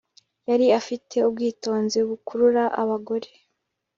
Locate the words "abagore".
2.81-3.29